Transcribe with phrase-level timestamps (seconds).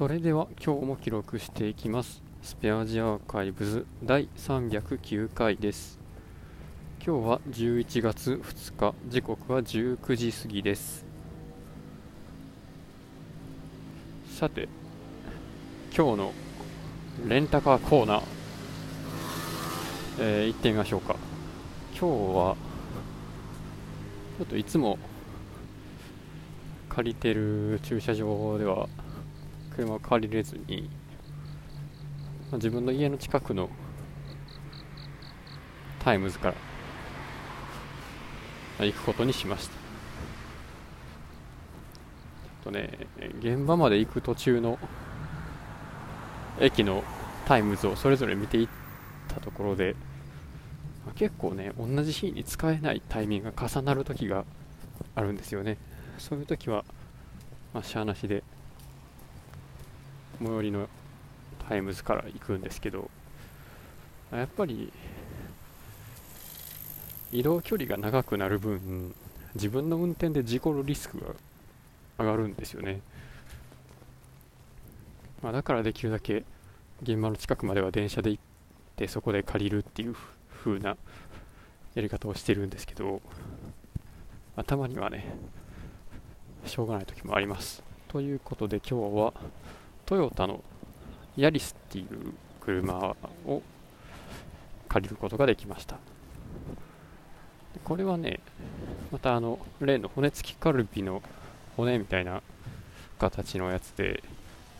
[0.00, 2.22] それでは今日も記録していきます。
[2.40, 5.98] スペアジアーカイブズ第309回です。
[7.04, 11.04] 今日は11月2日時刻は19時過ぎです。
[14.38, 14.70] さて
[15.94, 16.32] 今日の
[17.28, 18.22] レンタカーコーナー、
[20.18, 21.14] えー、行ってみましょうか。
[21.92, 22.56] 今日は
[24.38, 24.98] ちょっといつも
[26.88, 28.88] 借りてる駐車場では
[29.76, 30.90] 車を借りれずに、
[32.50, 33.68] まあ、自分の家の近くの
[36.00, 36.54] タイムズか
[38.78, 39.80] ら行くことにしました。
[42.64, 43.06] とね
[43.40, 44.78] 現場まで行く途中の
[46.60, 47.02] 駅の
[47.46, 48.68] タイムズをそれぞれ見ていっ
[49.28, 49.96] たところで、
[51.06, 54.44] まあ、結構ね同じ日に使えないタイミングが重なる時が
[55.14, 55.78] あるんですよね。
[56.18, 56.84] そういう時は、
[57.72, 58.44] まあ、しゃあなしで
[60.40, 60.88] 最寄りの
[61.68, 63.10] タイムズから行くんですけど
[64.32, 64.92] やっぱり
[67.32, 69.14] 移動距離が長くなる分
[69.54, 71.26] 自分の運転で事故るリスクが
[72.18, 73.00] 上がるんですよね、
[75.42, 76.44] まあ、だからできるだけ
[77.02, 78.42] 現場の近くまでは電車で行っ
[78.96, 80.16] てそこで借りるっていう
[80.64, 80.96] 風な
[81.94, 83.20] やり方をしてるんですけど
[84.56, 85.34] 頭にはね
[86.66, 87.82] しょうがない時もあります。
[88.08, 89.32] ということで今日は
[90.10, 90.64] トヨタの
[91.36, 93.14] ヤリスっていう車
[93.46, 93.62] を
[94.88, 95.98] 借りることができました。
[97.84, 98.40] これはね
[99.12, 101.22] またあの例の骨付きカルビの
[101.76, 102.42] 骨みたいな
[103.20, 104.24] 形のやつで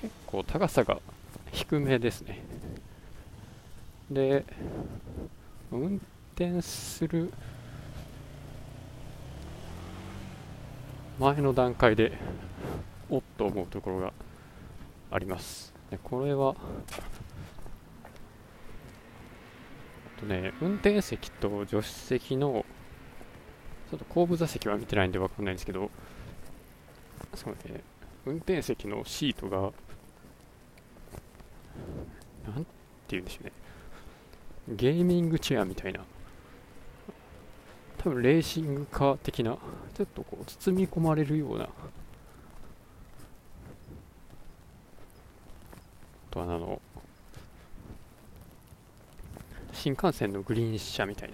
[0.00, 0.98] 結構高さが
[1.52, 2.42] 低めですね。
[4.10, 4.44] で
[5.70, 6.00] 運
[6.34, 7.32] 転する
[11.20, 12.18] 前の段階で
[13.08, 14.12] おっと思うところが
[15.12, 15.72] あります。
[15.90, 16.56] でこれは
[20.18, 22.64] とね運転席と助手席の
[23.90, 25.90] ちょっと後部座席は見てないんで分かんないんですけど
[27.34, 27.82] そうね
[28.24, 29.72] 運転席のシートが
[32.46, 32.70] なんて
[33.08, 33.52] 言うんでしょうね
[34.68, 36.00] ゲーミングチェアみたいな
[37.98, 39.56] 多分レーシングカー的な
[39.94, 41.68] ちょっとこう包み込まれるような
[46.30, 46.80] とはあの
[49.82, 51.32] 新幹線のグリーン車みたい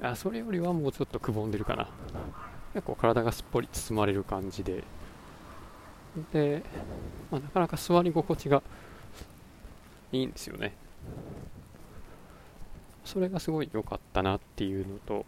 [0.00, 0.10] な。
[0.10, 1.88] あそれよりはもうちょっとくぼんでるかな。
[2.72, 4.84] 結構体がすっぽり包まれる感じで。
[6.32, 6.62] で、
[7.32, 8.62] まあ、なかなか座り心地が
[10.12, 10.72] いいんですよね。
[13.04, 15.26] それがすごい良かったなっていうのと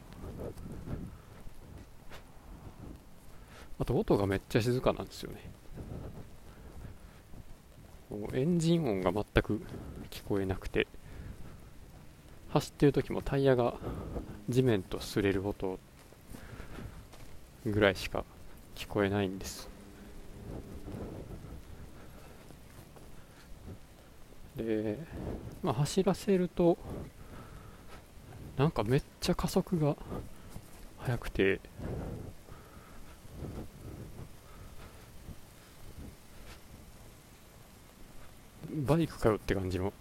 [3.80, 5.50] あと音がめっちゃ静かなんですよね。
[8.34, 9.60] エンジン音が全く
[10.10, 10.86] 聞こえなくて。
[12.54, 13.74] 走ってる時もタイヤが
[14.48, 15.80] 地面と擦れる音
[17.66, 18.24] ぐらいしか
[18.76, 19.68] 聞こえないんです。
[24.54, 25.00] で、
[25.64, 26.78] まあ、走らせると
[28.56, 29.96] なんかめっちゃ加速が
[30.98, 31.58] 速くて
[38.72, 39.92] バイクかよって感じの。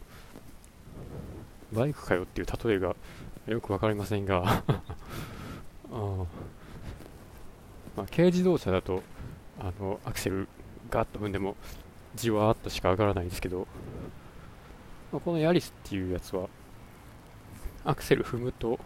[1.73, 2.95] バイクかよっていう例えが
[3.47, 4.43] よく分かりませんが。
[4.45, 4.63] あ、
[7.95, 9.03] まあ、軽自動車だと
[9.59, 10.47] あのアクセル
[10.89, 11.55] ガッと踏んでも
[12.15, 13.67] じわーっとしか上がらないんですけど、
[15.11, 16.47] まあ、このヤリスっていうやつは
[17.85, 18.79] アクセル踏むと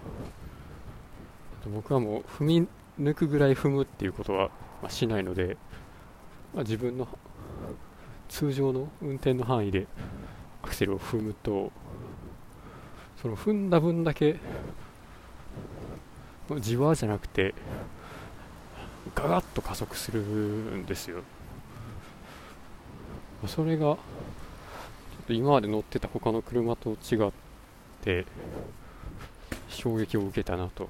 [1.66, 2.68] 僕はもう踏み
[3.00, 4.50] 抜くぐらい踏むっていうことは、
[4.82, 5.58] まあ、しないので、
[6.54, 7.08] まあ、自分の
[8.28, 9.88] 通常の運転の範囲で
[10.64, 11.72] アクセルを踏むと
[13.22, 14.40] その踏んだ分だけ
[16.60, 17.54] じわじゃなくて
[19.16, 21.24] ガガッと加速するんですよ。
[23.48, 23.98] それが
[25.30, 27.32] 今まで乗ってた他の車と違っ
[28.02, 28.26] て
[29.70, 30.90] 衝撃を受けたなと。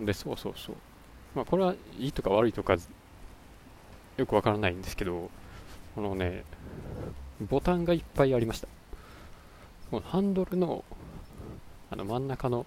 [0.00, 0.76] でそうそうそう。
[1.34, 2.76] まあこれはいいとか悪いとか
[4.16, 5.30] よくわからないんですけど
[5.94, 6.44] このね
[7.40, 8.68] ボタンがいっぱいありました。
[9.90, 10.84] このハンドルの
[11.90, 12.66] あの真ん中の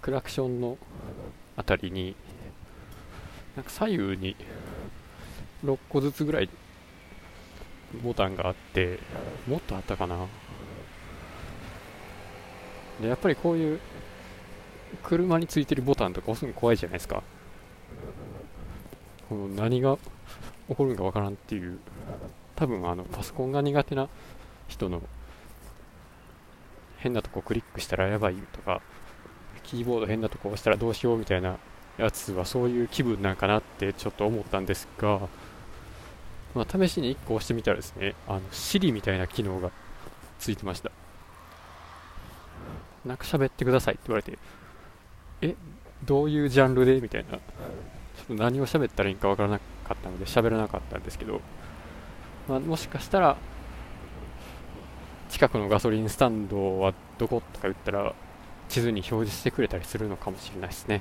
[0.00, 0.78] クラクションの
[1.56, 2.14] あたりに
[3.56, 4.36] なんか左右に
[5.64, 6.48] 6個ずつぐらい
[8.02, 8.98] ボタンがあって
[9.46, 10.26] もっとあったかな。
[13.00, 13.80] でやっぱりこういう
[15.02, 17.22] 車についてるボタンとか押すの怖いじゃないですか。
[19.28, 19.98] この何が
[20.68, 21.78] 起こるんかわからんっていう。
[22.62, 24.08] 多分あのパソコンが苦手な
[24.68, 25.02] 人の
[26.98, 28.80] 変なとこクリックしたらやばいとか
[29.64, 31.56] キーボード変なとこ押したらどうしようみたいな
[31.98, 35.22] やつはそういう気分なんかなってちょっと思ったんですが、
[36.54, 39.72] まあ、試しに1個押してみたらですねあの Siri みたいな機能が
[40.38, 40.92] ついてました。
[43.04, 44.38] なんか喋ってくださいって言われて
[45.40, 45.56] え
[46.04, 47.32] どういうジャンルでみたいな。
[47.32, 49.64] ちょっと何を喋ったらいいかわからなか
[49.94, 51.40] ったので喋らなかったんですけど、
[52.52, 53.38] まあ、もしかしたら
[55.30, 58.12] 近くのガソリンスタンドはどことか言ったら
[58.68, 61.00] 地図に表示してくれたりするのかもしれないですね、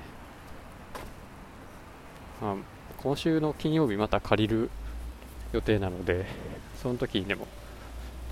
[2.41, 2.55] まあ、
[2.95, 4.69] 今週の金曜日また借りる
[5.51, 6.25] 予定なので
[6.81, 7.45] その時にでも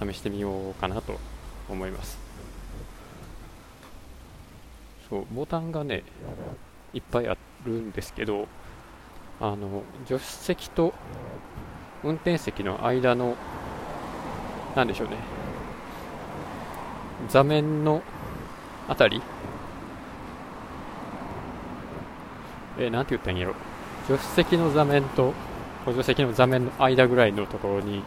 [0.02, 1.20] 試してみようかなと
[1.68, 2.18] 思います。
[5.10, 6.04] そうボタンがね
[6.94, 7.36] いっぱいあ
[7.66, 8.48] るんですけど
[9.42, 10.94] あの助手席と
[12.04, 13.36] 運転席の間の
[14.76, 15.18] なんでしょうね。
[17.28, 18.02] 座面の
[18.88, 19.22] あたり。
[22.78, 23.56] えー、なんて言ったんやろ。
[24.08, 25.34] 助手席の座面と
[25.86, 28.04] 補助席の座面の間ぐらいのところに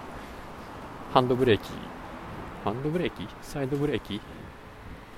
[1.13, 1.71] ハンドブレーキ
[2.65, 3.29] ハンドブレーキ？
[3.43, 4.21] サイドブレーキ？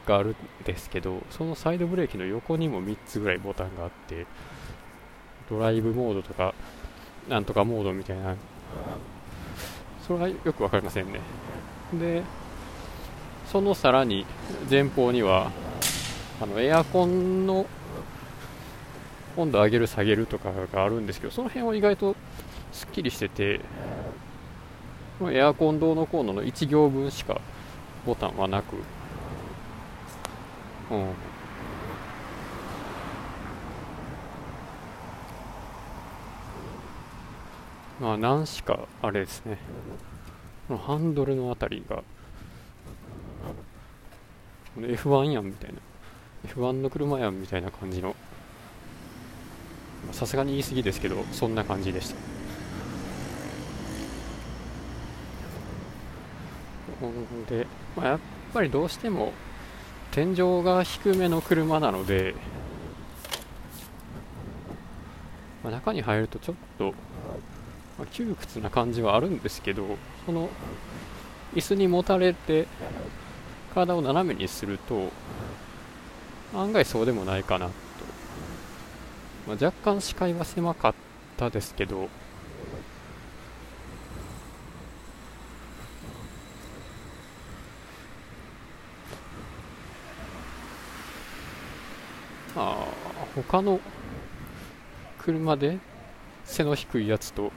[0.06, 4.26] があるんですけどそのサイドブレーキの横にも3つぐらいボタンがあって
[5.48, 6.54] ドライブモードとか
[7.28, 8.36] なんとかモードみたいな
[10.06, 11.20] それはよく分かりませんね。
[11.94, 12.22] で
[13.50, 14.26] そのさらに
[14.70, 15.50] 前方には
[16.42, 17.66] あのエアコンの
[19.36, 22.16] 温度上げる下げるとかがあるんですけどその辺は意外と
[22.72, 23.60] すっきりしてて
[25.30, 27.40] エアコンどうのこうのの1行分しか
[28.04, 28.76] ボタンはなく
[30.90, 31.06] うん。
[38.04, 39.56] まあ何しかあれですね。
[40.68, 42.02] このハンドルのあたりが
[44.76, 45.78] F1 やんみたいな。
[46.46, 48.14] F1 の車やんみたいな感じの。
[50.12, 52.16] さすがに言い過ぎですけどそんな感じでした。
[57.48, 57.66] で、
[57.96, 58.18] まあ、やっ
[58.52, 59.32] ぱりどうしても
[60.10, 62.34] 天井が低めの車なので、
[65.62, 66.92] まあ、中に入るとちょっと、
[68.04, 69.96] まあ、窮屈な感じはあるんですけど
[70.26, 70.50] その
[71.54, 72.66] 椅子にもたれて
[73.74, 75.10] 体を斜めにすると
[76.54, 77.72] 案外そうでもないかなと、
[79.48, 80.94] まあ、若干視界は狭かっ
[81.36, 82.08] たですけど
[92.56, 92.86] あ
[93.34, 93.80] 他の
[95.18, 95.78] 車で
[96.44, 97.50] 背の低いやつと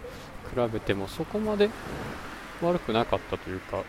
[0.54, 1.70] 比べてもそこまで
[2.62, 3.84] 悪くなかったというか、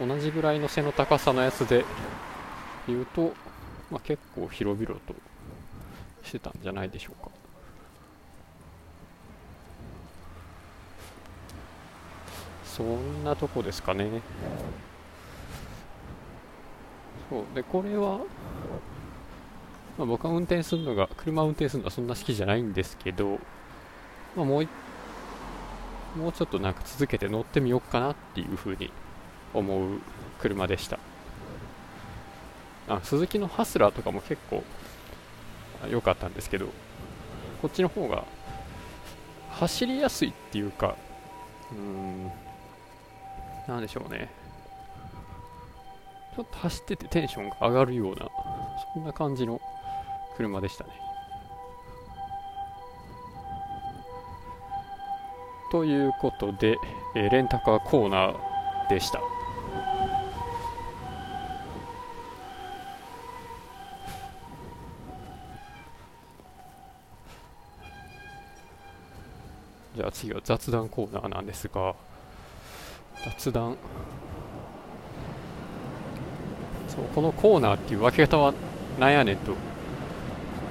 [0.00, 1.84] うん、同じぐらいの背の高さのやつで
[2.86, 3.32] 言うと、
[3.90, 5.14] まあ、結構広々と
[6.22, 7.30] してたんじゃないでしょうか。
[12.64, 14.22] そんなとこですかね。
[17.28, 18.20] そうでこれは、
[20.02, 23.38] まあ、僕は運転するのが車を運転するのはそんな好きじゃないんですけど、
[24.34, 24.68] まあ、もう
[26.18, 28.90] もうちょっとなんか続けて乗ってみようかなっていうふうに
[29.54, 30.00] 思う
[30.40, 30.98] 車でした。
[32.88, 34.64] あ鈴木のハスラーとかも結構
[35.88, 36.66] 良かったんですけど
[37.62, 38.24] こっちの方が
[39.52, 40.96] 走りやすいっていうか
[41.70, 42.32] うーん
[43.68, 44.28] なんでしょうね。
[46.34, 48.28] ちょっと走っててテンションが上がるような、
[48.94, 49.60] そんな感じの
[50.42, 50.90] 車でしたね。
[55.70, 56.76] ということで、
[57.14, 59.20] えー、レンタカーコーナーでした。
[69.94, 71.94] じゃあ次は雑談コーナーなんですが、
[73.24, 73.76] 雑談
[76.88, 78.52] そうこのコーナーっていう分け方は
[78.98, 79.52] なんやねんと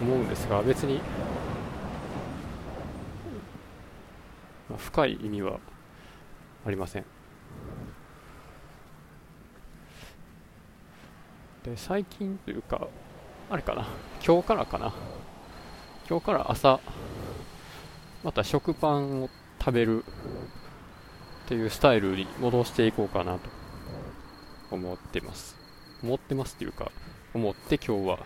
[0.02, 0.98] 思うんですが別に、
[4.70, 5.60] まあ、深い意味は
[6.66, 7.06] ありません。
[11.64, 12.88] で最近というか
[13.50, 13.86] あれかな。
[14.26, 14.94] 今日からかな。
[16.10, 16.80] 今日から朝
[18.24, 19.30] また食パンを
[19.60, 20.04] 食べる
[21.46, 23.50] っていうスタイルに戻していこうかなと
[24.72, 25.56] 思ってます。
[26.04, 26.92] 思ってますっていうか
[27.36, 28.20] 思って今日は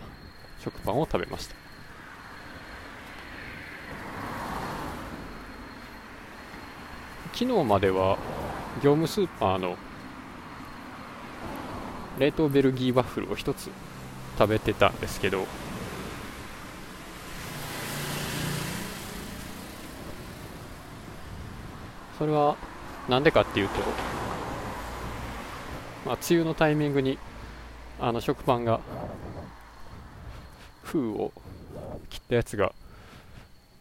[0.60, 1.65] 食パンを食べました。
[7.38, 8.16] 昨日までは
[8.76, 9.76] 業務スーパーの
[12.18, 13.70] 冷凍ベルギーワッフルを1つ
[14.38, 15.46] 食べてたんですけど
[22.18, 22.56] それは
[23.06, 23.74] なんでかっていうと、
[26.06, 27.18] まあ、梅雨のタイミングに
[28.00, 28.80] あの食パンが
[30.84, 31.32] 封を
[32.08, 32.72] 切ったやつが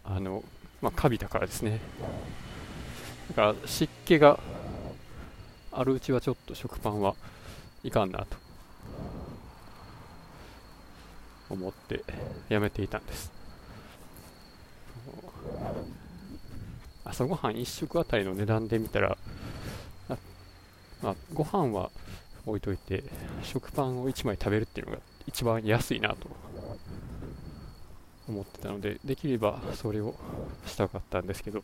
[0.04, 0.44] あの、
[0.82, 1.80] まあ、カビたからですね。
[3.30, 4.40] だから湿気が
[5.72, 7.16] あるうちはちょっと食パンは
[7.84, 8.38] いかんなと
[11.50, 12.04] 思って
[12.50, 13.32] やめていたんです。
[17.04, 19.16] 朝ごはん1食あたりの値段で見たら
[20.10, 20.18] あ、
[21.04, 21.92] まあ、ご飯は
[22.46, 23.04] 置いといて
[23.44, 26.28] 食パンを1枚食べるっていうのが一番安いなと
[28.28, 30.16] 思ってたのでできればそれを
[30.66, 31.64] したかったんですけど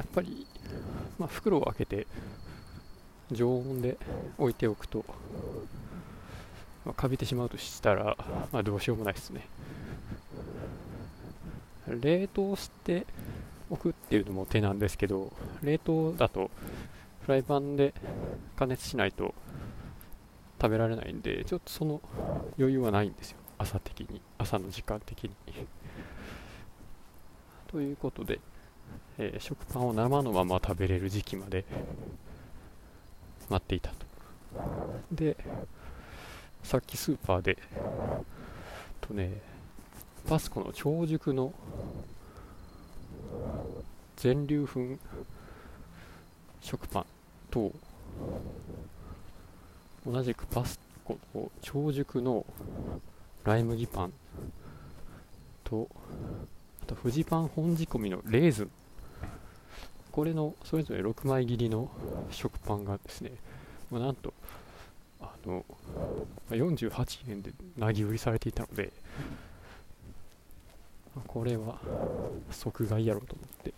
[0.00, 0.46] やっぱり、
[1.18, 2.06] まあ、袋を開けて
[3.30, 3.98] 常温で
[4.38, 5.04] 置いておくと、
[6.86, 8.16] まあ、かびてしまうとしたら、
[8.50, 9.46] まあ、どうしようもないですね。
[11.86, 13.06] 冷凍して
[13.68, 16.50] おくっていうのも手なんですけど冷凍だと
[17.22, 17.92] フライパンで
[18.56, 19.34] 加熱しないと
[20.62, 22.00] 食べられないんでちょっとその
[22.58, 23.38] 余裕はないんですよ。
[23.58, 25.30] 朝的に朝の時間的に。
[27.66, 28.40] ということで、
[29.18, 31.64] えー、食パンを生のまま食べれる時期まで
[33.48, 33.96] 待っていたと。
[35.12, 35.36] で
[36.62, 37.58] さっきスーパーで
[39.00, 39.40] とね
[40.28, 41.52] パスコの超熟の
[44.16, 44.98] 全粒粉
[46.60, 47.06] 食パン
[47.50, 47.72] と
[50.06, 52.44] 同じくパスコの超熟の
[53.44, 54.12] ライ麦パン
[55.64, 55.88] と
[56.90, 58.70] と富士パン本仕込みのレーズン。
[60.10, 61.88] これのそれぞれ6枚切りの
[62.30, 63.32] 食パンがですね、
[63.90, 64.34] まあ、なんと
[65.20, 65.64] あの
[66.50, 68.92] 48円でなぎ売りされていたので
[71.28, 71.78] これは
[72.50, 73.72] 即買いやろうと思って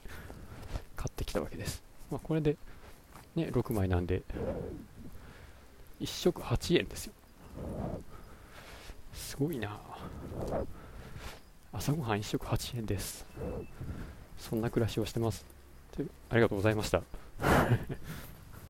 [0.96, 2.56] 買ってきたわけです、まあ、これで
[3.36, 4.22] ね6枚なんで
[6.00, 7.12] 1食8円ですよ。
[9.12, 9.78] すごいな。
[10.50, 10.64] あ
[11.74, 13.24] 朝ごはん1食8円です。
[14.36, 15.44] そんな暮らしをしてます。
[16.28, 17.02] ありがとうございました。